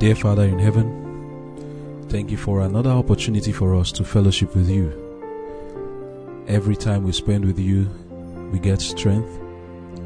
[0.00, 4.90] Dear Father in heaven, thank you for another opportunity for us to fellowship with you.
[6.48, 7.86] Every time we spend with you,
[8.50, 9.28] we get strength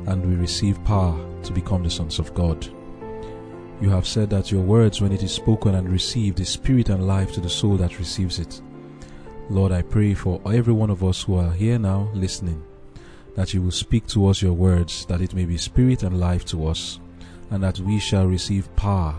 [0.08, 2.66] and we receive power to become the sons of God.
[3.80, 7.06] You have said that your words, when it is spoken and received, is spirit and
[7.06, 8.60] life to the soul that receives it.
[9.48, 12.64] Lord, I pray for every one of us who are here now listening,
[13.36, 16.44] that you will speak to us your words, that it may be spirit and life
[16.46, 16.98] to us,
[17.52, 19.14] and that we shall receive power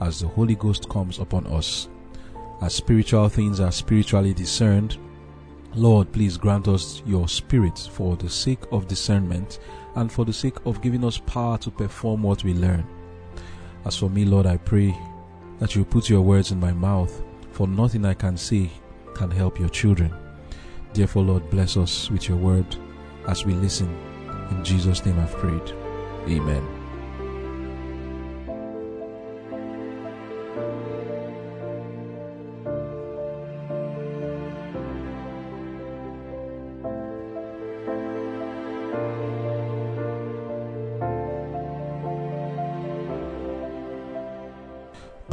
[0.00, 1.88] as the Holy Ghost comes upon us.
[2.60, 4.98] As spiritual things are spiritually discerned,
[5.74, 9.60] Lord, please grant us your spirit for the sake of discernment
[9.94, 12.86] and for the sake of giving us power to perform what we learn.
[13.84, 14.96] As for me, Lord, I pray
[15.58, 17.22] that you put your words in my mouth,
[17.52, 18.70] for nothing I can say
[19.14, 20.14] can help your children.
[20.94, 22.76] Therefore, Lord, bless us with your word
[23.26, 23.88] as we listen.
[24.50, 25.72] In Jesus' name I've prayed.
[26.28, 26.77] Amen.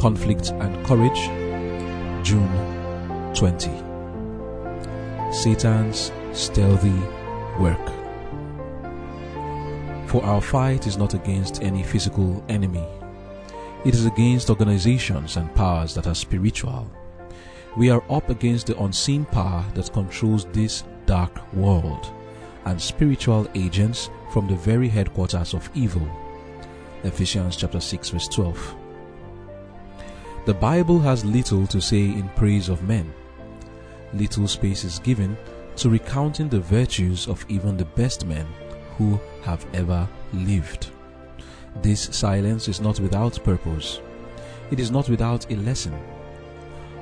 [0.06, 1.18] Conflict and Courage,
[2.24, 2.48] June
[3.34, 3.72] 20.
[5.32, 6.94] Satan's stealthy
[7.58, 7.84] work.
[10.06, 12.86] For our fight is not against any physical enemy,
[13.84, 16.88] it is against organizations and powers that are spiritual.
[17.76, 22.12] We are up against the unseen power that controls this dark world
[22.64, 26.08] and spiritual agents from the very headquarters of evil.
[27.02, 28.85] Ephesians chapter 6 verse 12.
[30.46, 33.12] The Bible has little to say in praise of men.
[34.14, 35.36] Little space is given
[35.74, 38.46] to recounting the virtues of even the best men
[38.96, 40.90] who have ever lived.
[41.82, 44.00] This silence is not without purpose.
[44.70, 45.98] It is not without a lesson.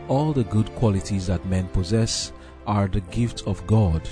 [0.09, 2.33] All the good qualities that men possess
[2.67, 4.09] are the gift of God.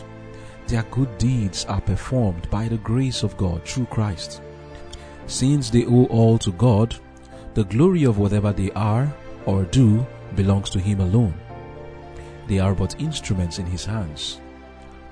[0.66, 4.42] Their good deeds are performed by the grace of God through Christ.
[5.26, 6.94] Since they owe all to God,
[7.54, 9.10] the glory of whatever they are
[9.46, 11.34] or do belongs to Him alone.
[12.48, 14.40] They are but instruments in His hands.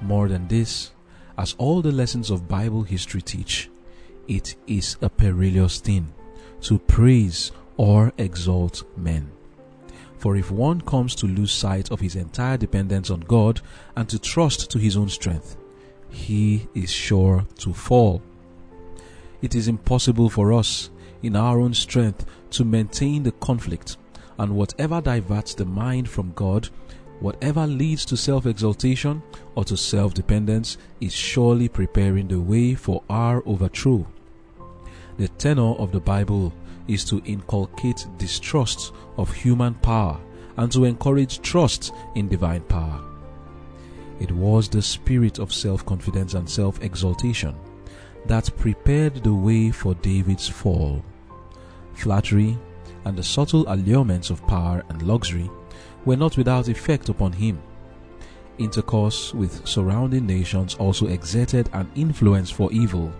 [0.01, 0.93] More than this,
[1.39, 3.71] as all the lessons of Bible history teach,
[4.29, 6.13] it is a perilous thing
[6.63, 9.31] to praise or exalt men.
[10.19, 13.63] For if one comes to lose sight of his entire dependence on God
[13.97, 15.57] and to trust to his own strength,
[16.11, 18.21] he is sure to fall.
[19.41, 20.91] It is impossible for us,
[21.23, 23.97] in our own strength, to maintain the conflict
[24.41, 26.71] and whatever diverts the mind from God,
[27.21, 29.23] whatever leads to self exaltation
[29.55, 34.07] or to self dependence, is surely preparing the way for our overthrow.
[35.19, 36.55] The tenor of the Bible
[36.89, 40.19] is to inculcate distrust of human power
[40.57, 42.99] and to encourage trust in divine power.
[44.21, 47.55] It was the spirit of self confidence and self exaltation
[48.25, 51.05] that prepared the way for David's fall.
[51.93, 52.57] Flattery,
[53.05, 55.51] and the subtle allurements of power and luxury
[56.05, 57.61] were not without effect upon him.
[58.59, 63.13] Intercourse with surrounding nations also exerted an influence for evil.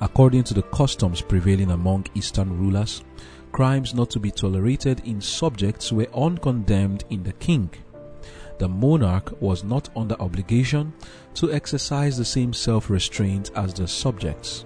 [0.00, 3.02] According to the customs prevailing among Eastern rulers,
[3.52, 7.70] crimes not to be tolerated in subjects were uncondemned in the king.
[8.58, 10.92] The monarch was not under obligation
[11.34, 14.64] to exercise the same self restraint as the subjects.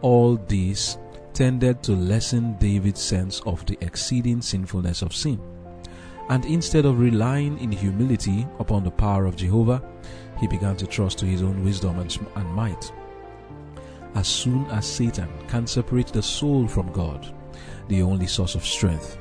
[0.00, 0.98] All these
[1.32, 5.40] tended to lessen David's sense of the exceeding sinfulness of sin.
[6.28, 9.82] And instead of relying in humility upon the power of Jehovah,
[10.38, 12.92] he began to trust to his own wisdom and, and might.
[14.14, 17.34] As soon as Satan can separate the soul from God,
[17.88, 19.18] the only source of strength,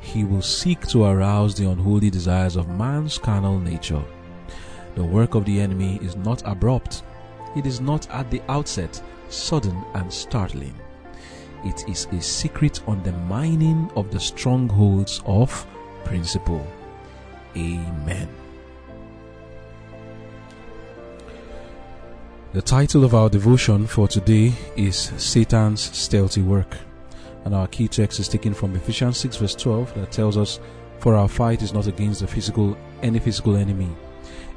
[0.00, 4.04] he will seek to arouse the unholy desires of man's carnal nature.
[4.94, 7.02] The work of the enemy is not abrupt,
[7.56, 10.74] it is not at the outset sudden and startling
[11.64, 15.66] it is a secret undermining of the strongholds of
[16.04, 16.66] principle.
[17.56, 18.28] Amen.
[22.52, 26.76] The title of our devotion for today is Satan's stealthy work.
[27.44, 30.60] And our key text is taken from Ephesians 6 verse 12 that tells us,
[31.00, 33.88] For our fight is not against the physical, any physical enemy.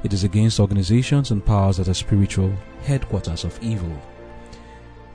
[0.04, 2.52] It is against organizations and powers that are spiritual,
[2.84, 4.00] headquarters of evil.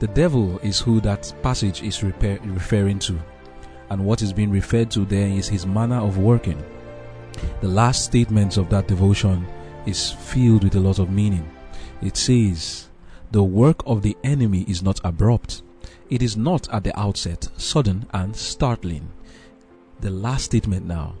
[0.00, 3.18] The devil is who that passage is repair, referring to,
[3.90, 6.62] and what is being referred to there is his manner of working.
[7.60, 9.46] The last statement of that devotion
[9.86, 11.48] is filled with a lot of meaning.
[12.02, 12.88] It says,
[13.30, 15.62] The work of the enemy is not abrupt,
[16.10, 19.08] it is not at the outset sudden and startling.
[20.00, 21.14] The last statement now.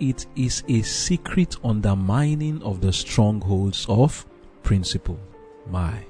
[0.00, 4.24] It is a secret undermining of the strongholds of
[4.62, 5.18] principle.
[5.68, 6.04] My.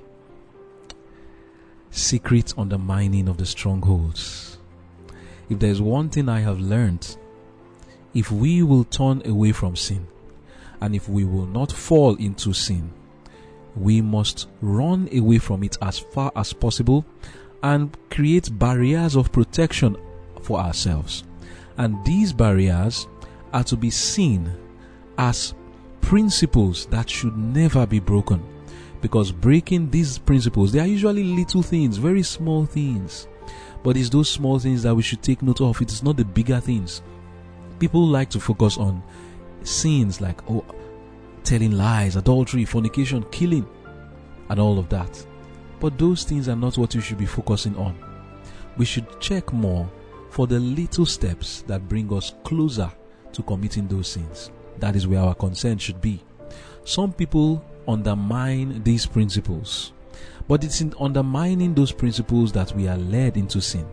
[1.91, 4.59] Secret undermining of the strongholds.
[5.49, 7.17] If there's one thing I have learned,
[8.15, 10.07] if we will turn away from sin,
[10.81, 12.93] and if we will not fall into sin,
[13.75, 17.05] we must run away from it as far as possible
[17.63, 19.97] and create barriers of protection
[20.43, 21.25] for ourselves.
[21.77, 23.07] And these barriers
[23.53, 24.51] are to be seen
[25.17, 25.55] as
[26.01, 28.43] principles that should never be broken.
[29.01, 33.29] Because breaking these principles, they are usually little things, very small things.
[33.83, 35.81] But it's those small things that we should take note of.
[35.81, 37.03] It is not the bigger things.
[37.79, 39.03] People like to focus on
[39.63, 40.65] sins like, oh,
[41.45, 43.69] telling lies, adultery, fornication, killing,
[44.49, 45.25] and all of that.
[45.81, 47.97] But those things are not what we should be focusing on.
[48.77, 49.89] We should check more
[50.31, 52.91] for the little steps that bring us closer
[53.33, 54.51] to committing those sins.
[54.79, 56.23] That is where our concern should be.
[56.85, 59.93] Some people undermine these principles,
[60.47, 63.87] but it's in undermining those principles that we are led into sin.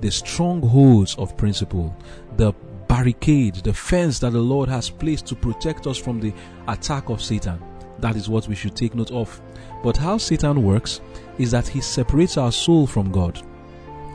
[0.00, 1.94] The strongholds of principle,
[2.36, 2.52] the
[2.88, 6.32] barricade, the fence that the Lord has placed to protect us from the
[6.68, 7.62] attack of Satan.
[7.98, 9.40] That is what we should take note of.
[9.82, 11.00] But how Satan works
[11.38, 13.40] is that he separates our soul from God.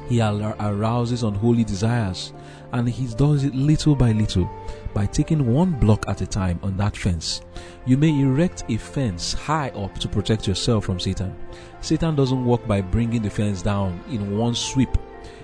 [0.07, 2.33] He arouses unholy desires
[2.71, 4.49] and he does it little by little
[4.93, 7.41] by taking one block at a time on that fence.
[7.85, 11.35] You may erect a fence high up to protect yourself from Satan.
[11.81, 14.89] Satan doesn't work by bringing the fence down in one sweep.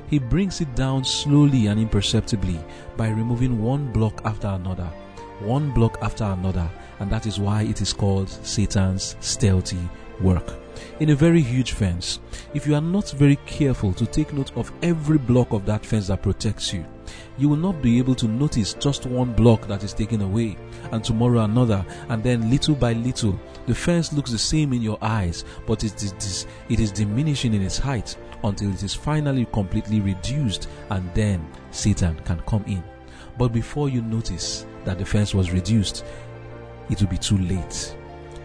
[0.10, 2.60] He brings it down slowly and imperceptibly
[2.98, 4.92] by removing one block after another,
[5.40, 6.70] one block after another,
[7.00, 9.90] and that is why it is called Satan's stealthy
[10.22, 10.54] work.
[11.00, 12.20] In a very huge fence,
[12.54, 16.08] if you are not very careful to take note of every block of that fence
[16.08, 16.86] that protects you,
[17.38, 20.58] you will not be able to notice just one block that is taken away,
[20.92, 24.98] and tomorrow another, and then little by little, the fence looks the same in your
[25.02, 30.00] eyes, but it is, it is diminishing in its height until it is finally completely
[30.00, 32.84] reduced, and then Satan can come in.
[33.38, 36.06] But before you notice that the fence was reduced,
[36.90, 37.96] it will be too late.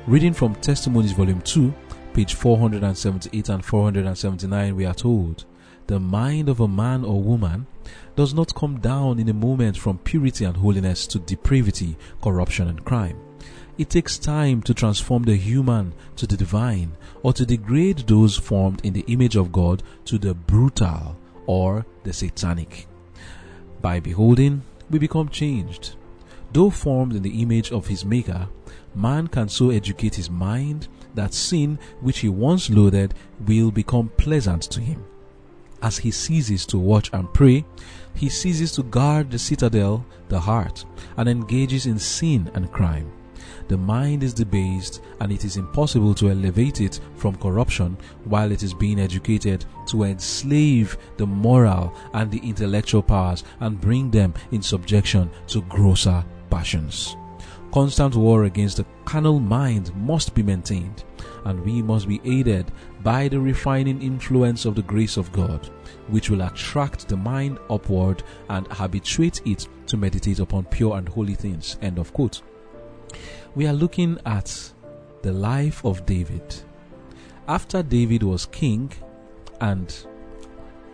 [0.07, 1.73] Reading from Testimonies, Volume 2,
[2.15, 5.45] page 478 and 479, we are told
[5.87, 7.67] the mind of a man or woman
[8.21, 12.85] does not come down in a moment from purity and holiness to depravity, corruption, and
[12.85, 13.19] crime.
[13.79, 18.85] It takes time to transform the human to the divine or to degrade those formed
[18.85, 22.87] in the image of God to the brutal or the satanic.
[23.81, 25.95] By beholding, we become changed.
[26.53, 28.49] Though formed in the image of his Maker,
[28.95, 33.15] man can so educate his mind that sin which he once loathed
[33.47, 35.07] will become pleasant to him.
[35.83, 37.65] As he ceases to watch and pray,
[38.15, 40.85] he ceases to guard the citadel, the heart,
[41.17, 43.11] and engages in sin and crime.
[43.69, 48.63] The mind is debased and it is impossible to elevate it from corruption while it
[48.63, 54.61] is being educated to enslave the moral and the intellectual powers and bring them in
[54.61, 57.17] subjection to grosser passions.
[57.73, 61.05] Constant war against the carnal mind must be maintained,
[61.45, 62.73] and we must be aided
[63.03, 65.71] by the refining influence of the grace of God,
[66.09, 71.35] which will attract the mind upward and habituate it to meditate upon pure and holy
[71.35, 71.79] things.
[71.81, 72.43] End of quote.
[73.55, 74.73] We are looking at
[75.23, 76.63] the life of David.
[77.49, 78.93] After David was king
[79.61, 80.07] and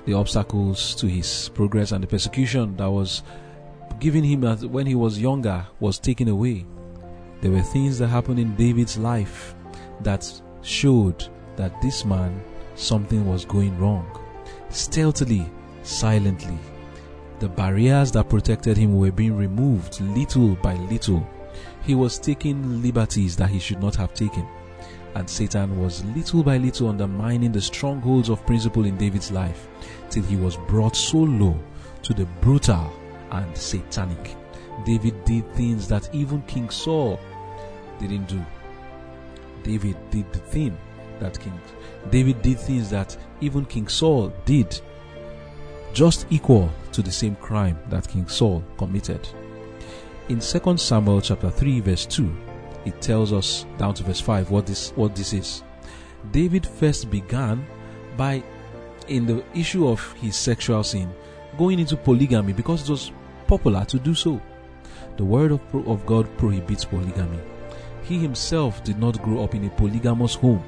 [0.07, 3.23] the obstacles to his progress and the persecution that was
[3.99, 6.65] given him when he was younger was taken away.
[7.41, 9.55] There were things that happened in David's life
[10.01, 10.31] that
[10.63, 12.43] showed that this man,
[12.75, 14.07] something was going wrong.
[14.71, 15.51] Stealthily,
[15.83, 16.59] silently,
[17.39, 21.29] the barriers that protected him were being removed little by little.
[21.83, 24.47] He was taking liberties that he should not have taken.
[25.15, 29.69] And Satan was little by little undermining the strongholds of principle in David's life
[30.11, 31.59] till he was brought so low
[32.03, 32.93] to the brutal
[33.31, 34.37] and satanic.
[34.85, 37.19] David did things that even King Saul
[37.99, 38.45] didn't do.
[39.63, 40.77] David did the thing
[41.21, 41.59] that King
[42.11, 44.81] David did things that even King Saul did
[45.93, 49.27] just equal to the same crime that King Saul committed.
[50.29, 52.37] In 2 Samuel chapter 3 verse 2,
[52.85, 55.63] it tells us down to verse 5 what this what this is.
[56.33, 57.67] David first began
[58.17, 58.43] by
[59.09, 61.13] in the issue of his sexual sin
[61.57, 63.13] going into polygamy because it was
[63.47, 64.41] popular to do so.
[65.17, 67.39] The word of, of God prohibits polygamy.
[68.03, 70.63] He himself did not grow up in a polygamous home.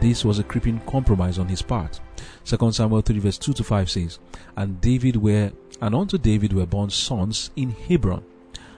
[0.00, 2.00] This was a creeping compromise on his part.
[2.44, 4.18] 2 Samuel 3 verse 2 to 5 says,
[4.56, 8.24] And David were And unto David were born sons in Hebron.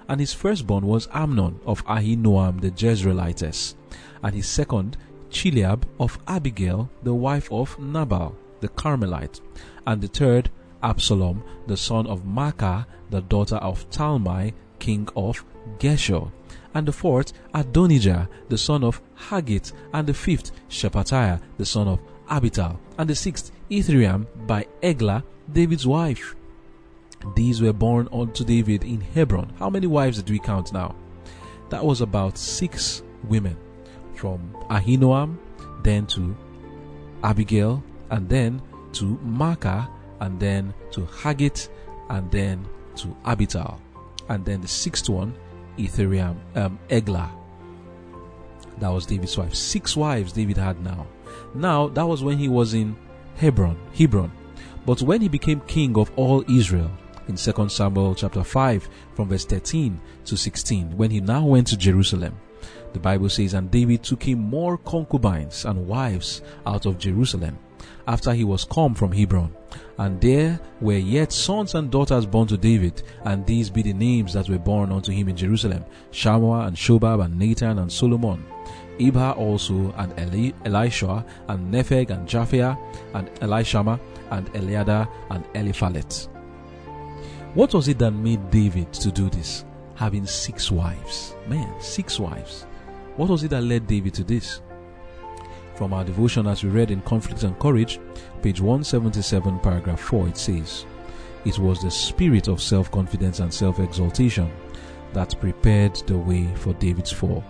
[0.08, 3.74] And his firstborn was Amnon of Ahinoam the Jezreelitess,
[4.22, 4.96] and his second
[5.30, 9.40] Chileab of Abigail, the wife of Nabal the Carmelite,
[9.86, 10.50] and the third
[10.82, 15.44] Absalom, the son of Maacah, the daughter of Talmai, king of
[15.78, 16.30] Geshur,
[16.74, 22.00] and the fourth Adonijah, the son of Haggith, and the fifth Shephatiah, the son of
[22.28, 26.34] Abital, and the sixth Ithream by Eglah, David's wife.
[27.34, 29.52] These were born unto David in Hebron.
[29.58, 30.94] How many wives did we count now?
[31.68, 33.56] That was about six women
[34.14, 35.36] from Ahinoam,
[35.82, 36.36] then to
[37.22, 38.62] Abigail, and then
[38.92, 39.88] to Maacah,
[40.20, 41.68] and then to Haggith,
[42.08, 43.78] and then to Abital.
[44.28, 45.34] And then the sixth one,
[45.86, 47.30] Ithream, um, Eglah.
[48.78, 49.54] That was David's wife.
[49.54, 51.06] Six wives David had now.
[51.54, 52.96] Now, that was when he was in
[53.36, 54.32] Hebron, Hebron.
[54.86, 56.90] But when he became king of all Israel,
[57.28, 61.76] in 2 Samuel chapter 5 from verse 13 to 16, when he now went to
[61.76, 62.36] Jerusalem,
[62.92, 67.58] the Bible says, And David took him more concubines and wives out of Jerusalem
[68.06, 69.54] after he was come from Hebron.
[69.98, 74.32] And there were yet sons and daughters born to David, and these be the names
[74.32, 78.44] that were born unto him in Jerusalem Shammah and Shobab and Nathan and Solomon.
[78.98, 82.78] Ibhar also, and Eli- Elisha, and Nepheg, and Japhia,
[83.14, 83.98] and Elishama,
[84.30, 86.28] and Eliada, and Eliphalet.
[87.54, 89.64] What was it that made David to do this?
[89.94, 91.34] Having six wives.
[91.48, 92.66] Man, six wives.
[93.16, 94.60] What was it that led David to this?
[95.80, 98.00] From our devotion as we read in Conflict and Courage,
[98.42, 100.84] page 177, paragraph 4, it says,
[101.46, 104.52] It was the spirit of self confidence and self exaltation
[105.14, 107.42] that prepared the way for David's fall.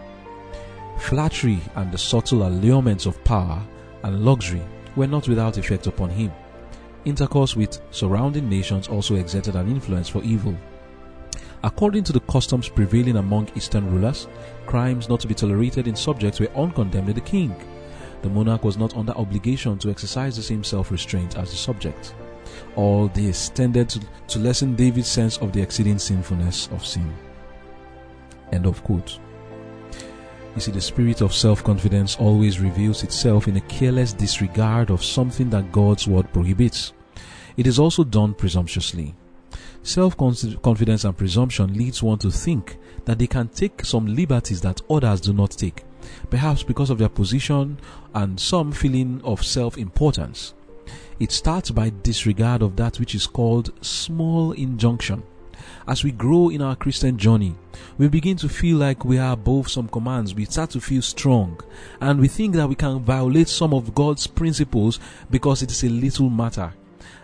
[1.01, 3.61] Flattery and the subtle allurements of power
[4.05, 4.63] and luxury
[4.95, 6.31] were not without effect upon him.
[7.05, 10.55] Intercourse with surrounding nations also exerted an influence for evil.
[11.65, 14.29] According to the customs prevailing among Eastern rulers,
[14.67, 17.53] crimes not to be tolerated in subjects were uncondemned in the king
[18.23, 22.15] the monarch was not under obligation to exercise the same self restraint as the subject.
[22.77, 27.13] All this tended to, to lessen David's sense of the exceeding sinfulness of sin.
[28.53, 29.19] End of quote.
[30.55, 35.05] You see, the spirit of self confidence always reveals itself in a careless disregard of
[35.05, 36.93] something that God's word prohibits.
[37.57, 39.15] It is also done presumptuously.
[39.83, 42.79] Self confidence and presumption leads one to think
[43.11, 45.83] that they can take some liberties that others do not take
[46.31, 47.77] perhaps because of their position
[48.15, 50.55] and some feeling of self importance.
[51.19, 55.25] It starts by disregard of that which is called small injunction.
[55.89, 57.57] As we grow in our Christian journey,
[57.99, 60.33] we begin to feel like we are above some commands.
[60.33, 61.61] We start to feel strong
[62.01, 65.01] and we think that we can violate some of God's principles
[65.33, 66.73] because it is a little matter.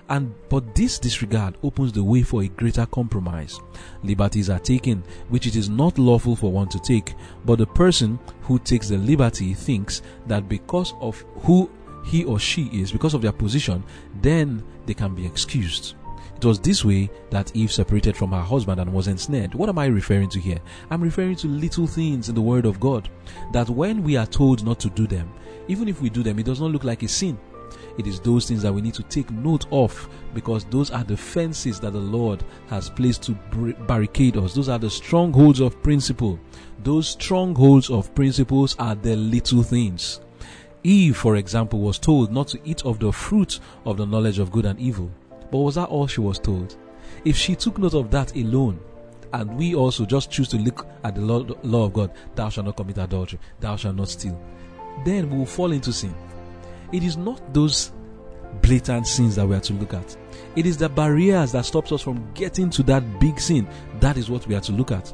[0.09, 3.59] And but this disregard opens the way for a greater compromise.
[4.05, 8.19] Liberties are taken which it is not lawful for one to take, but the person
[8.43, 11.69] who takes the liberty thinks that because of who
[12.05, 13.83] he or she is, because of their position,
[14.23, 15.97] then they can be excused.
[16.37, 19.55] It was this way that Eve separated from her husband and was ensnared.
[19.55, 20.61] What am I referring to here?
[20.91, 23.09] I'm referring to little things in the Word of God.
[23.53, 25.33] That when we are told not to do them,
[25.67, 27.39] even if we do them, it does not look like a sin.
[27.99, 31.17] It is those things that we need to take note of because those are the
[31.17, 33.33] fences that the Lord has placed to
[33.87, 34.55] barricade us.
[34.55, 36.39] Those are the strongholds of principle.
[36.83, 40.21] Those strongholds of principles are the little things.
[40.85, 44.53] Eve, for example, was told not to eat of the fruit of the knowledge of
[44.53, 45.11] good and evil.
[45.51, 46.77] But was that all she was told?
[47.25, 48.79] If she took note of that alone,
[49.33, 52.77] and we also just choose to look at the law, of God, thou shalt not
[52.77, 54.41] commit adultery, thou shalt not steal,
[55.05, 56.15] then we will fall into sin.
[56.93, 57.93] It is not those
[58.63, 60.17] blatant sins that we are to look at.
[60.55, 63.69] It is the barriers that stops us from getting to that big sin.
[64.01, 65.13] That is what we are to look at.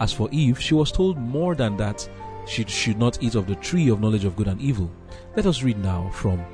[0.00, 2.08] As for Eve, she was told more than that
[2.46, 4.90] she should not eat of the tree of knowledge of good and evil.
[5.36, 6.44] Let us read now from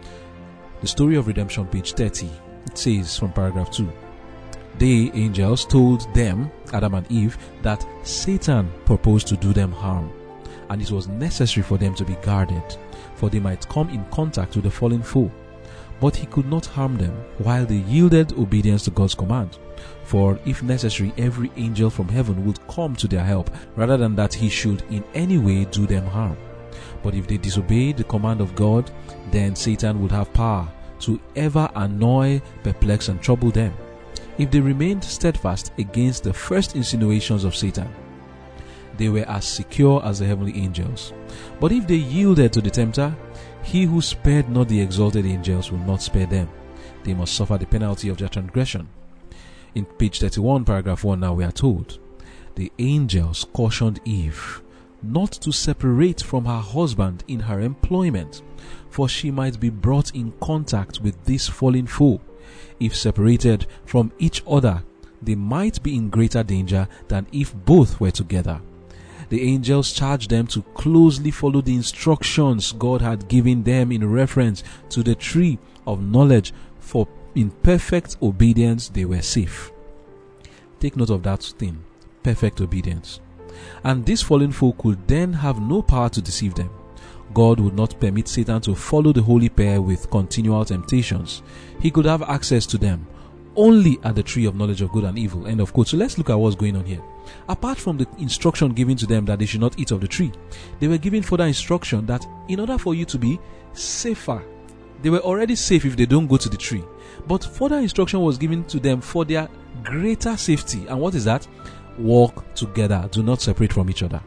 [0.80, 2.28] the story of redemption, page 30.
[2.66, 3.90] It says from paragraph 2
[4.78, 10.12] They, angels, told them, Adam and Eve, that Satan proposed to do them harm,
[10.68, 12.76] and it was necessary for them to be guarded
[13.18, 15.30] for they might come in contact with the fallen foe.
[16.00, 19.58] But he could not harm them while they yielded obedience to God's command.
[20.04, 24.32] For if necessary, every angel from heaven would come to their help rather than that
[24.32, 26.36] he should in any way do them harm.
[27.02, 28.90] But if they disobeyed the command of God,
[29.32, 30.68] then Satan would have power
[31.00, 33.74] to ever annoy, perplex, and trouble them.
[34.38, 37.88] If they remained steadfast against the first insinuations of Satan,
[38.98, 41.12] they were as secure as the heavenly angels.
[41.60, 43.16] But if they yielded to the tempter,
[43.62, 46.48] he who spared not the exalted angels will not spare them.
[47.04, 48.88] They must suffer the penalty of their transgression.
[49.74, 51.98] In page 31, paragraph 1, now we are told
[52.54, 54.62] the angels cautioned Eve
[55.02, 58.42] not to separate from her husband in her employment,
[58.90, 62.20] for she might be brought in contact with this fallen foe.
[62.80, 64.82] If separated from each other,
[65.22, 68.60] they might be in greater danger than if both were together.
[69.28, 74.64] The angels charged them to closely follow the instructions God had given them in reference
[74.90, 79.70] to the tree of knowledge, for in perfect obedience they were safe.
[80.80, 81.84] Take note of that thing
[82.22, 83.20] perfect obedience.
[83.84, 86.70] And this fallen foe could then have no power to deceive them.
[87.34, 91.42] God would not permit Satan to follow the holy pair with continual temptations.
[91.80, 93.06] He could have access to them
[93.58, 95.46] only at the tree of knowledge of good and evil.
[95.46, 95.88] End of quote.
[95.88, 97.02] So let's look at what's going on here.
[97.48, 100.32] Apart from the instruction given to them that they should not eat of the tree,
[100.80, 103.38] they were given further instruction that in order for you to be
[103.74, 104.42] safer,
[105.02, 106.84] they were already safe if they don't go to the tree.
[107.26, 109.48] But further instruction was given to them for their
[109.82, 110.86] greater safety.
[110.86, 111.46] And what is that?
[111.98, 113.08] Walk together.
[113.10, 114.22] Do not separate from each other.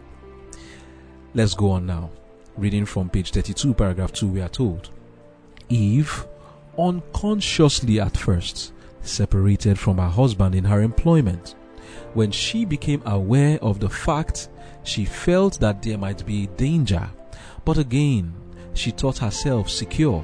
[1.33, 2.11] Let's go on now.
[2.57, 4.89] Reading from page 32, paragraph 2, we are told
[5.69, 6.25] Eve,
[6.77, 11.55] unconsciously at first, separated from her husband in her employment.
[12.13, 14.49] When she became aware of the fact,
[14.83, 17.09] she felt that there might be danger,
[17.65, 18.33] but again,
[18.73, 20.23] she thought herself secure,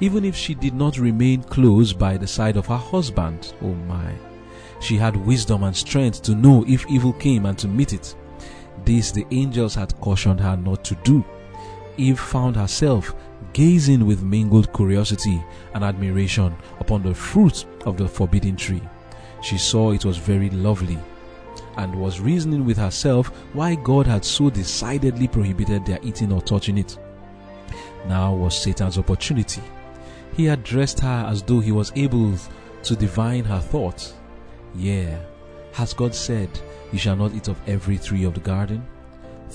[0.00, 3.54] even if she did not remain close by the side of her husband.
[3.62, 4.12] Oh my.
[4.80, 8.14] She had wisdom and strength to know if evil came and to meet it.
[8.84, 11.24] This the angels had cautioned her not to do.
[11.96, 13.14] Eve found herself
[13.54, 15.42] gazing with mingled curiosity
[15.72, 18.82] and admiration upon the fruit of the forbidden tree.
[19.40, 20.98] She saw it was very lovely
[21.76, 26.78] and was reasoning with herself why God had so decidedly prohibited their eating or touching
[26.78, 26.98] it.
[28.06, 29.62] Now was Satan's opportunity.
[30.36, 32.34] He addressed her as though he was able
[32.82, 34.14] to divine her thoughts.
[34.74, 35.16] Yeah,
[35.72, 36.50] has God said,
[36.92, 38.84] You shall not eat of every tree of the garden?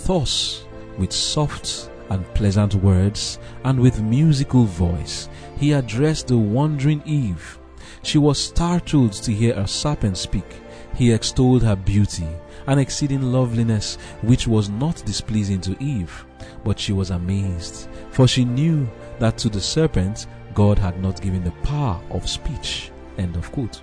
[0.06, 0.64] Thus,
[0.98, 7.60] with soft and pleasant words, and with musical voice, he addressed the wondering Eve.
[8.04, 10.62] She was startled to hear a serpent speak.
[10.96, 12.28] He extolled her beauty
[12.68, 16.26] and exceeding loveliness, which was not displeasing to Eve.
[16.64, 18.88] But she was amazed, for she knew
[19.20, 22.92] that to the serpent God had not given the power of speech.
[23.18, 23.82] End of quote.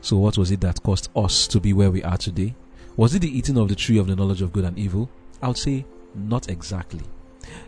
[0.00, 2.54] So, what was it that caused us to be where we are today?
[2.96, 5.08] Was it the eating of the tree of the knowledge of good and evil?
[5.40, 7.02] I would say not exactly.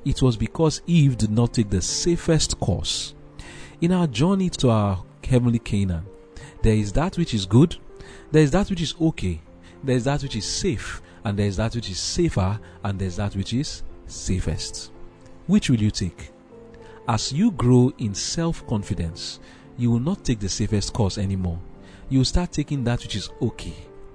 [0.04, 3.14] It was because Eve did not take the safest course.
[3.80, 6.06] In our journey to our heavenly Canaan,
[6.62, 7.76] there is that which is good,
[8.30, 9.40] there is that which is okay,
[9.82, 13.08] there is that which is safe, and there is that which is safer, and there
[13.08, 14.90] is that which is safest.
[15.46, 16.30] Which will you take?
[17.08, 19.40] As you grow in self confidence,
[19.76, 21.58] you will not take the safest course anymore.
[22.08, 23.74] You will start taking that which is okay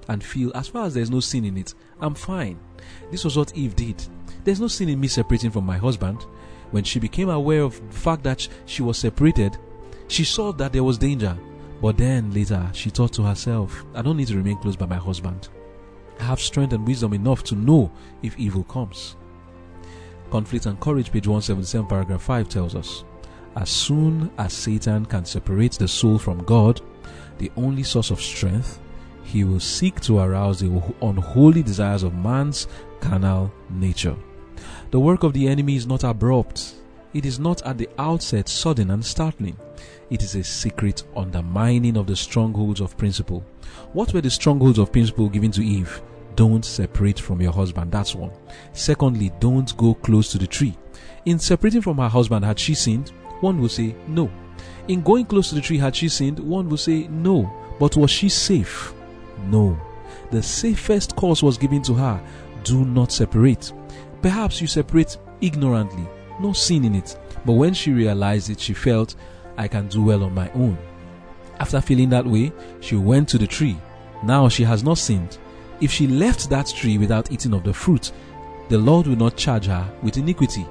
[0.10, 2.60] and feel, as far as there's no sin in it, I'm fine.
[3.12, 4.04] This was what Eve did.
[4.44, 6.26] There's no sin in me separating from my husband.
[6.72, 9.58] When she became aware of the fact that she was separated,
[10.08, 11.38] she saw that there was danger.
[11.82, 14.98] But then later, she thought to herself, I don't need to remain close by my
[14.98, 15.50] husband.
[16.20, 19.16] I have strength and wisdom enough to know if evil comes.
[20.30, 23.04] Conflict and Courage, page 177, paragraph 5 tells us
[23.56, 26.82] As soon as Satan can separate the soul from God,
[27.38, 28.80] the only source of strength,
[29.24, 32.68] he will seek to arouse the unholy desires of man's
[33.00, 34.16] carnal nature.
[34.92, 36.76] The work of the enemy is not abrupt.
[37.14, 39.56] It is not at the outset sudden and startling.
[40.10, 43.44] It is a secret undermining of the strongholds of principle.
[43.94, 46.02] What were the strongholds of principle given to Eve?
[46.36, 47.92] Don't separate from your husband.
[47.92, 48.32] That's one.
[48.74, 50.76] Secondly, don't go close to the tree.
[51.26, 53.10] In separating from her husband, had she sinned?
[53.42, 54.32] One will say no.
[54.88, 56.40] In going close to the tree, had she sinned?
[56.40, 57.52] One will say no.
[57.80, 58.94] But was she safe?
[59.46, 59.80] No.
[60.32, 62.24] The safest course was given to her
[62.64, 63.72] do not separate.
[64.22, 66.08] Perhaps you separate ignorantly,
[66.40, 67.18] no sin in it.
[67.46, 69.16] But when she realized it, she felt,
[69.58, 70.78] I can do well on my own.
[71.60, 73.78] After feeling that way, she went to the tree.
[74.24, 75.38] Now she has not sinned.
[75.82, 78.12] If she left that tree without eating of the fruit,
[78.68, 80.66] the Lord will not charge her with iniquity.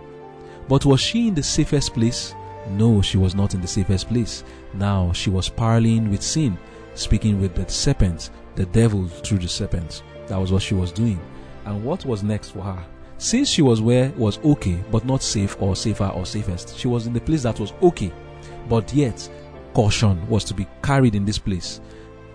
[0.69, 2.35] But was she in the safest place?
[2.71, 4.45] No, she was not in the safest place.
[4.75, 6.59] Now she was parleying with sin,
[6.95, 10.03] speaking with the serpent, the devil through the serpent.
[10.27, 11.19] That was what she was doing.
[11.65, 12.85] And what was next for her?
[13.19, 17.09] Since she was where was okay, but not safe or safer or safest, she was
[17.09, 18.13] in the place that was okay,
[18.69, 19.29] but yet
[19.75, 21.81] caution was to be carried in this place.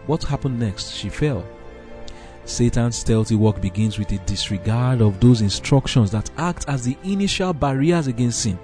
[0.07, 0.91] What happened next?
[0.91, 1.47] She fell.
[2.43, 7.53] Satan's stealthy work begins with a disregard of those instructions that act as the initial
[7.53, 8.59] barriers against sin.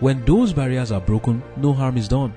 [0.00, 2.34] When those barriers are broken, no harm is done.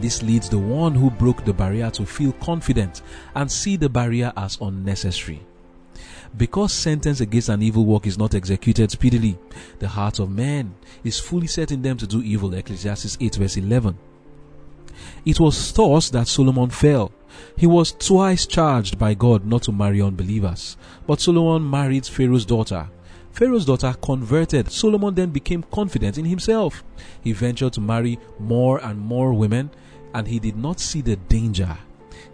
[0.00, 3.02] This leads the one who broke the barrier to feel confident
[3.36, 5.40] and see the barrier as unnecessary.
[6.36, 9.38] Because sentence against an evil work is not executed speedily,
[9.78, 12.52] the heart of man is fully set in them to do evil.
[12.54, 13.96] Ecclesiastes 8 verse 11.
[15.24, 17.12] It was thus that Solomon fell.
[17.56, 22.88] He was twice charged by God not to marry unbelievers, but Solomon married Pharaoh's daughter.
[23.30, 24.70] Pharaoh's daughter converted.
[24.70, 26.84] Solomon then became confident in himself.
[27.20, 29.70] He ventured to marry more and more women,
[30.12, 31.76] and he did not see the danger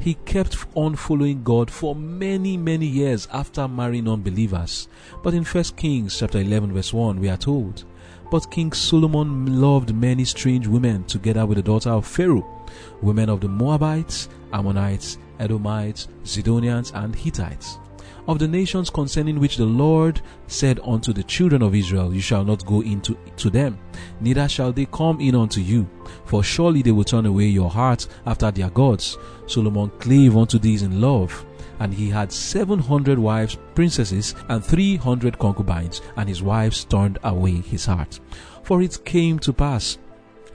[0.01, 4.89] he kept on following God for many, many years after marrying unbelievers.
[5.23, 7.85] But in 1 Kings chapter 11 verse 1 we are told,
[8.31, 12.67] But King Solomon loved many strange women together with the daughter of Pharaoh,
[13.03, 17.79] women of the Moabites, Ammonites, Edomites, Zidonians, and Hittites
[18.27, 22.45] of the nations concerning which the Lord said unto the children of Israel, You shall
[22.45, 23.79] not go into to them,
[24.21, 25.89] neither shall they come in unto you,
[26.25, 29.19] for surely they will turn away your heart after their gods.
[29.47, 31.45] Solomon clave unto these in love,
[31.81, 37.19] and he had seven hundred wives, princesses, and three hundred concubines, and his wives turned
[37.25, 38.21] away his heart.
[38.63, 39.99] For it came to pass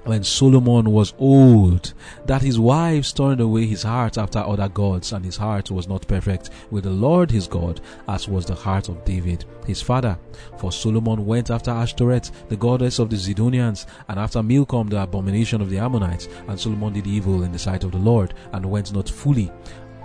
[0.05, 1.93] when Solomon was old,
[2.25, 6.07] that his wives turned away his heart after other gods, and his heart was not
[6.07, 10.17] perfect with the Lord his God, as was the heart of David his father.
[10.57, 15.61] For Solomon went after Ashtoreth, the goddess of the Zidonians, and after Milcom, the abomination
[15.61, 16.29] of the Ammonites.
[16.47, 19.51] And Solomon did evil in the sight of the Lord, and went not fully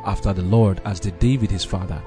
[0.07, 2.03] after the Lord, as did David his father.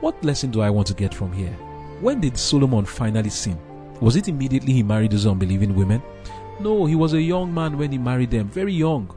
[0.00, 1.56] What lesson do I want to get from here?
[2.00, 3.58] When did Solomon finally sin?
[4.00, 6.02] Was it immediately he married those unbelieving women?
[6.58, 9.14] No, he was a young man when he married them, very young.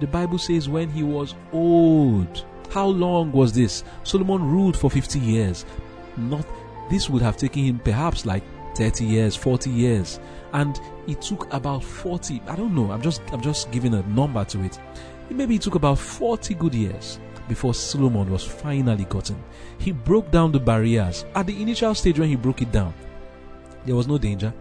[0.00, 2.44] The Bible says when he was old.
[2.70, 3.84] How long was this?
[4.02, 5.64] Solomon ruled for 50 years.
[6.16, 6.46] Not
[6.90, 8.42] this would have taken him perhaps like
[8.74, 10.20] 30 years, 40 years.
[10.52, 14.44] And it took about 40, I don't know, I'm just I'm just giving a number
[14.44, 14.78] to it.
[15.30, 19.42] Maybe it took about 40 good years before Solomon was finally gotten.
[19.78, 21.24] He broke down the barriers.
[21.34, 22.92] At the initial stage when he broke it down,
[23.86, 24.52] there was no danger.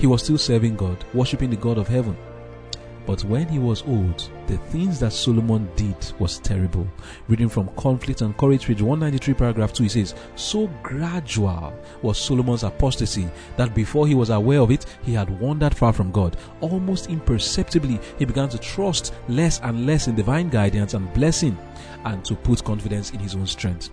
[0.00, 2.16] He was still serving God, worshipping the God of heaven.
[3.04, 6.88] But when he was old, the things that Solomon did was terrible.
[7.28, 12.64] Reading from Conflict and Courage, page 193, paragraph 2, he says, So gradual was Solomon's
[12.64, 16.38] apostasy that before he was aware of it, he had wandered far from God.
[16.62, 21.58] Almost imperceptibly, he began to trust less and less in divine guidance and blessing
[22.06, 23.90] and to put confidence in his own strength.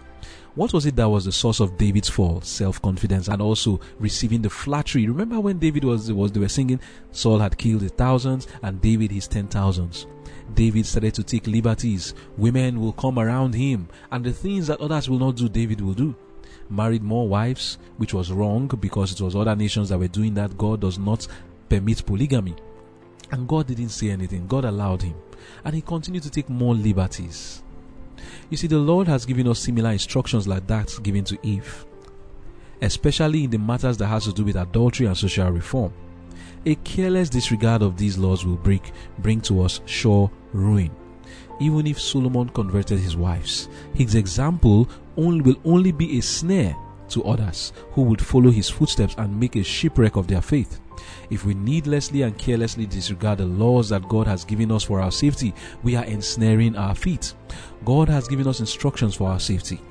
[0.57, 2.41] What was it that was the source of David's fall?
[2.41, 5.05] Self-confidence and also receiving the flattery.
[5.05, 6.79] Remember when David was, was they were singing,
[7.11, 10.07] Saul had killed his thousands and David his ten thousands.
[10.55, 12.15] David started to take liberties.
[12.37, 15.93] Women will come around him and the things that others will not do, David will
[15.93, 16.15] do.
[16.71, 20.57] Married more wives, which was wrong because it was other nations that were doing that.
[20.57, 21.27] God does not
[21.69, 22.55] permit polygamy.
[23.29, 24.47] And God didn't say anything.
[24.47, 25.13] God allowed him.
[25.63, 27.61] And he continued to take more liberties.
[28.49, 31.85] You see, the Lord has given us similar instructions like that given to Eve,
[32.81, 35.93] especially in the matters that has to do with adultery and social reform.
[36.65, 38.81] A careless disregard of these laws will bring,
[39.19, 40.91] bring to us sure ruin.
[41.59, 46.75] Even if Solomon converted his wives, his example only will only be a snare
[47.09, 50.79] to others who would follow his footsteps and make a shipwreck of their faith.
[51.29, 55.11] If we needlessly and carelessly disregard the laws that God has given us for our
[55.11, 57.33] safety, we are ensnaring our feet.
[57.83, 59.81] God has given us instructions for our safety.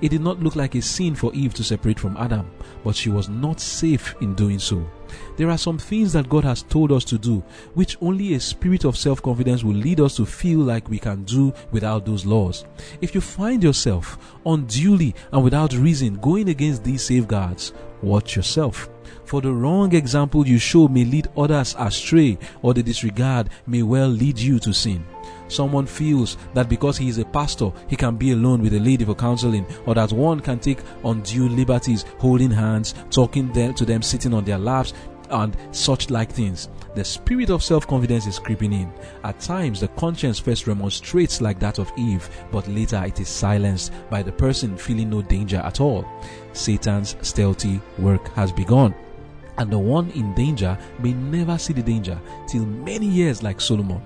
[0.00, 2.50] It did not look like a sin for Eve to separate from Adam,
[2.82, 4.88] but she was not safe in doing so.
[5.36, 7.42] There are some things that God has told us to do,
[7.74, 11.24] which only a spirit of self confidence will lead us to feel like we can
[11.24, 12.64] do without those laws.
[13.00, 18.88] If you find yourself unduly and without reason going against these safeguards, watch yourself.
[19.24, 24.08] For the wrong example you show may lead others astray, or the disregard may well
[24.08, 25.04] lead you to sin.
[25.48, 29.04] Someone feels that because he is a pastor, he can be alone with a lady
[29.04, 34.34] for counseling, or that one can take undue liberties, holding hands, talking to them, sitting
[34.34, 34.92] on their laps,
[35.30, 36.68] and such like things.
[36.94, 38.92] The spirit of self confidence is creeping in.
[39.24, 43.92] At times, the conscience first remonstrates like that of Eve, but later it is silenced
[44.10, 46.04] by the person feeling no danger at all.
[46.52, 48.94] Satan's stealthy work has begun
[49.58, 54.02] and the one in danger may never see the danger till many years like Solomon.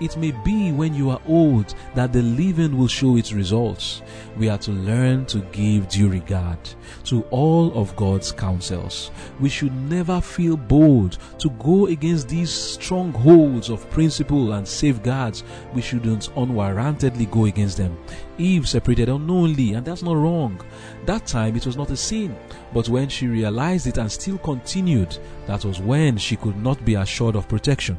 [0.00, 4.02] It may be when you are old that the living will show its results.
[4.36, 6.58] We are to learn to give due regard
[7.04, 9.10] to all of God's counsels.
[9.40, 15.42] We should never feel bold to go against these strongholds of principle and safeguards.
[15.74, 17.98] We shouldn't unwarrantedly go against them.
[18.38, 20.60] Eve separated unknowingly, and that's not wrong.
[21.06, 22.36] That time it was not a sin,
[22.72, 26.94] but when she realized it and still continued, that was when she could not be
[26.94, 27.98] assured of protection.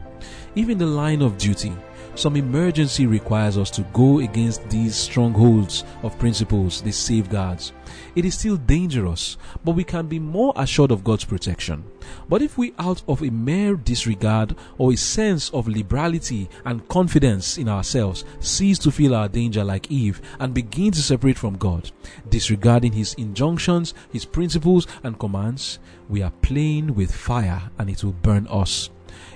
[0.55, 1.73] Even the line of duty,
[2.15, 7.71] Some emergency requires us to go against these strongholds of principles, these safeguards.
[8.15, 11.83] It is still dangerous, but we can be more assured of God's protection.
[12.27, 17.57] But if we, out of a mere disregard or a sense of liberality and confidence
[17.57, 21.91] in ourselves, cease to feel our danger like Eve and begin to separate from God,
[22.29, 28.11] disregarding His injunctions, His principles, and commands, we are playing with fire and it will
[28.11, 28.89] burn us.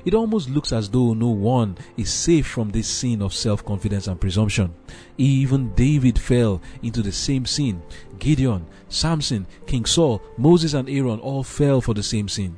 [0.06, 4.08] It almost looks as though no one is safe from this sin of self confidence
[4.08, 4.74] and presumption.
[5.18, 7.82] Even David fell into the same sin.
[8.20, 12.58] Gideon, Samson, King Saul, Moses, and Aaron all fell for the same sin.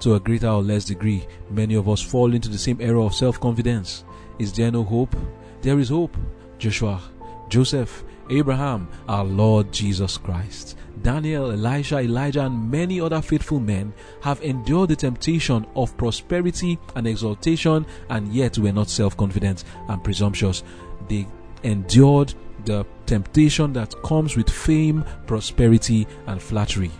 [0.00, 3.14] To a greater or less degree, many of us fall into the same error of
[3.14, 4.04] self confidence.
[4.38, 5.14] Is there no hope?
[5.62, 6.16] There is hope.
[6.58, 7.00] Joshua,
[7.48, 10.76] Joseph, Abraham, our Lord Jesus Christ.
[11.02, 17.06] Daniel, Elisha, Elijah, and many other faithful men have endured the temptation of prosperity and
[17.06, 20.62] exaltation, and yet were not self confident and presumptuous.
[21.08, 21.26] They
[21.62, 22.34] endured
[22.64, 26.90] the temptation that comes with fame, prosperity, and flattery.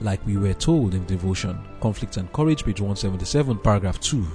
[0.00, 4.26] Like we were told in devotion, Conflict and Courage, page 177, paragraph 2.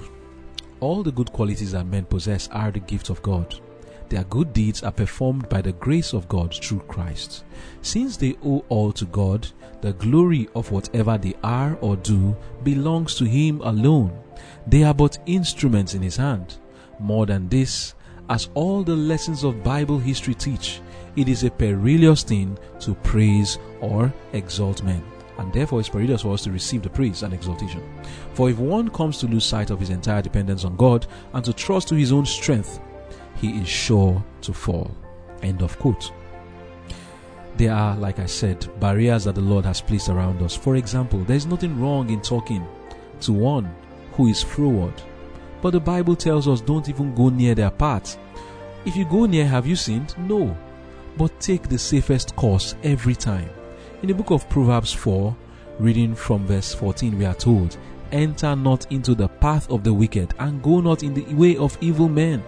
[0.80, 3.60] All the good qualities that men possess are the gift of God.
[4.08, 7.44] Their good deeds are performed by the grace of God through Christ.
[7.82, 9.46] Since they owe all to God,
[9.82, 14.18] the glory of whatever they are or do belongs to Him alone.
[14.66, 16.56] They are but instruments in His hand.
[16.98, 17.94] More than this,
[18.30, 20.80] as all the lessons of Bible history teach,
[21.16, 25.02] it is a perilous thing to praise or exalt men.
[25.38, 27.82] And therefore, it's perilous for us to receive the praise and exaltation.
[28.34, 31.52] For if one comes to lose sight of his entire dependence on God and to
[31.52, 32.80] trust to his own strength,
[33.40, 34.90] he is sure to fall.
[35.42, 36.12] End of quote.
[37.56, 40.56] There are, like I said, barriers that the Lord has placed around us.
[40.56, 42.66] For example, there is nothing wrong in talking
[43.20, 43.74] to one
[44.12, 44.94] who is froward.
[45.60, 48.16] But the Bible tells us don't even go near their path.
[48.84, 50.14] If you go near, have you sinned?
[50.18, 50.56] No.
[51.16, 53.50] But take the safest course every time.
[54.02, 55.36] In the book of Proverbs 4,
[55.80, 57.76] reading from verse 14, we are told,
[58.12, 61.76] Enter not into the path of the wicked, and go not in the way of
[61.80, 62.42] evil men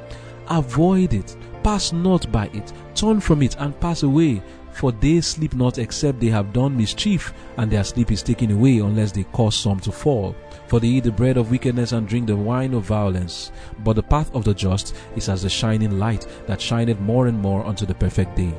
[0.50, 4.42] Avoid it, pass not by it, turn from it and pass away.
[4.72, 8.78] For they sleep not except they have done mischief, and their sleep is taken away
[8.78, 10.34] unless they cause some to fall.
[10.68, 13.52] For they eat the bread of wickedness and drink the wine of violence.
[13.84, 17.38] But the path of the just is as the shining light that shineth more and
[17.38, 18.54] more unto the perfect day.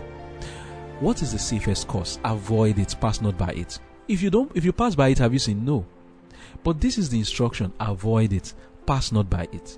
[1.00, 2.20] What is the safest course?
[2.24, 3.80] Avoid it, pass not by it.
[4.08, 5.66] If you don't if you pass by it, have you seen?
[5.66, 5.86] No.
[6.64, 8.54] But this is the instruction, avoid it,
[8.86, 9.78] pass not by it.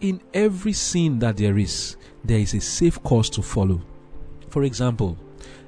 [0.00, 3.80] In every sin that there is, there is a safe course to follow.
[4.48, 5.18] For example,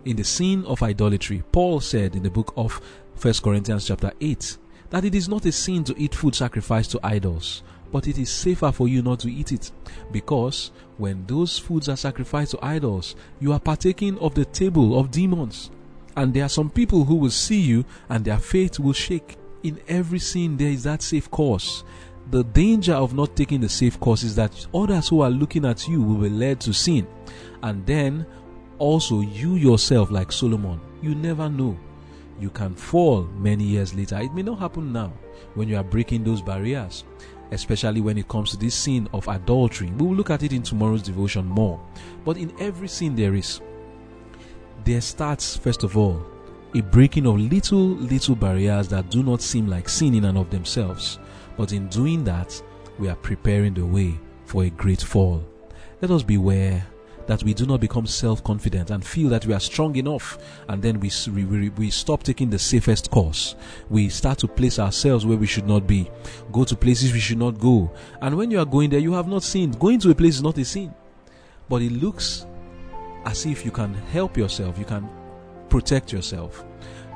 [0.05, 2.81] in the sin of idolatry, Paul said in the book of
[3.21, 4.57] 1 Corinthians chapter 8
[4.91, 8.31] that it is not a sin to eat food sacrificed to idols, but it is
[8.31, 9.73] safer for you not to eat it
[10.13, 15.11] because when those foods are sacrificed to idols, you are partaking of the table of
[15.11, 15.73] demons.
[16.17, 19.37] And there are some people who will see you and their faith will shake.
[19.65, 21.85] In every sin, there is that safe course
[22.31, 25.89] the danger of not taking the safe course is that others who are looking at
[25.89, 27.07] you will be led to sin.
[27.63, 28.25] And then
[28.79, 31.77] also you yourself, like Solomon, you never know.
[32.39, 34.19] You can fall many years later.
[34.19, 35.13] It may not happen now
[35.55, 37.05] when you are breaking those barriers,
[37.51, 39.91] especially when it comes to this sin of adultery.
[39.91, 41.81] We will look at it in tomorrow's devotion more.
[42.25, 43.61] But in every sin there is,
[44.85, 46.25] there starts, first of all,
[46.75, 50.49] a breaking of little, little barriers that do not seem like sin in and of
[50.51, 51.19] themselves.
[51.61, 52.59] But in doing that,
[52.99, 55.45] we are preparing the way for a great fall.
[56.01, 56.87] Let us beware
[57.27, 60.39] that we do not become self confident and feel that we are strong enough,
[60.71, 63.57] and then we, we, we stop taking the safest course.
[63.91, 66.11] We start to place ourselves where we should not be,
[66.51, 67.93] go to places we should not go.
[68.23, 69.79] And when you are going there, you have not sinned.
[69.79, 70.95] Going to a place is not a sin.
[71.69, 72.47] But it looks
[73.27, 75.07] as if you can help yourself, you can
[75.69, 76.65] protect yourself.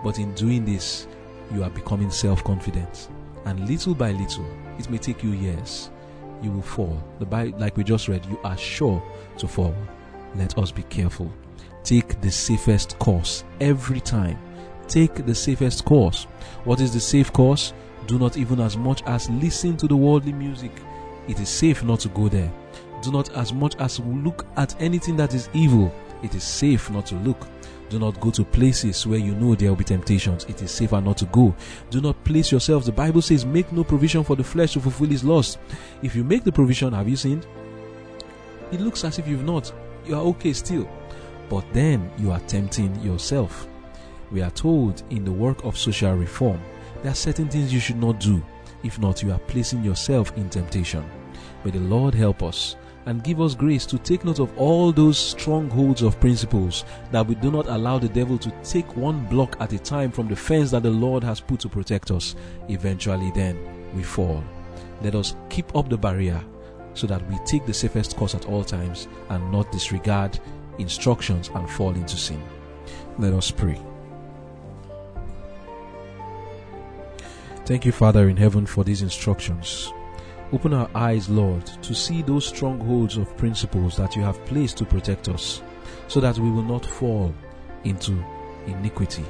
[0.05, 1.07] But in doing this,
[1.51, 3.09] you are becoming self confident
[3.45, 4.47] and little by little,
[4.79, 5.91] it may take you years,
[6.43, 7.03] you will fall.
[7.19, 9.03] The Bible, like we just read, you are sure
[9.39, 9.75] to fall.
[10.35, 11.33] Let us be careful.
[11.83, 14.39] Take the safest course every time.
[14.89, 16.25] Take the safest course.
[16.65, 17.73] What is the safe course?
[18.07, 20.73] Do not even as much as listen to the worldly music.
[21.29, 22.53] It is safe not to go there.
[23.03, 25.95] Do not as much as look at anything that is evil.
[26.23, 27.47] It is safe not to look.
[27.91, 30.45] Do not go to places where you know there will be temptations.
[30.45, 31.55] It is safer not to go.
[31.91, 32.85] Do not place yourself.
[32.85, 35.59] The Bible says, make no provision for the flesh to fulfill his lust.
[36.03, 37.47] If you make the provision, have you sinned?
[38.73, 39.73] It looks as if you've not.
[40.07, 40.89] You are okay still.
[41.49, 43.69] But then you are tempting yourself.
[44.31, 46.61] We are told in the work of social reform,
[47.03, 48.43] there are certain things you should not do.
[48.83, 51.05] If not, you are placing yourself in temptation.
[51.65, 55.19] May the Lord help us and give us grace to take note of all those
[55.19, 59.73] strongholds of principles that we do not allow the devil to take one block at
[59.73, 62.35] a time from the fence that the Lord has put to protect us.
[62.69, 63.59] Eventually, then
[63.95, 64.43] we fall.
[65.03, 66.43] Let us keep up the barrier
[66.95, 70.39] so that we take the safest course at all times and not disregard
[70.79, 72.43] instructions and fall into sin.
[73.19, 73.81] Let us pray.
[77.67, 79.93] Thank you, Father in heaven, for these instructions.
[80.53, 84.85] Open our eyes, Lord, to see those strongholds of principles that you have placed to
[84.85, 85.63] protect us,
[86.07, 87.35] so that we will not fall
[87.85, 88.25] into
[88.67, 89.25] iniquity.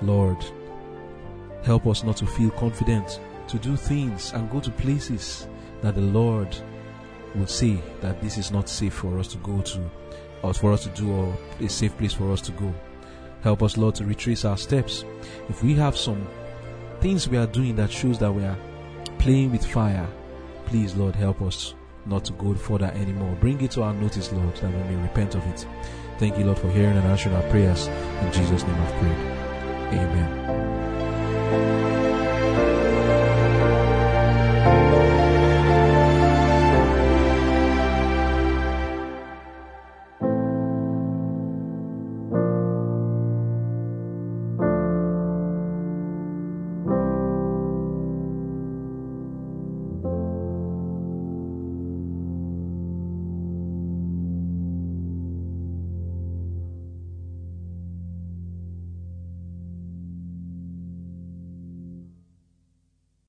[0.00, 0.44] Lord,
[1.64, 5.46] help us not to feel confident to do things and go to places
[5.80, 6.56] that the Lord
[7.34, 9.90] will say that this is not safe for us to go to,
[10.42, 12.74] or for us to do, or a safe place for us to go.
[13.42, 15.04] Help us, Lord, to retrace our steps.
[15.48, 16.26] If we have some
[17.00, 18.58] things we are doing that shows that we are
[19.18, 20.08] playing with fire,
[20.66, 21.74] Please, Lord, help us
[22.06, 23.36] not to go further anymore.
[23.40, 25.66] Bring it to our notice, Lord, that we may repent of it.
[26.18, 27.86] Thank you, Lord, for hearing and answering our prayers.
[27.86, 30.00] In Jesus' name I've prayed.
[30.00, 32.01] Amen.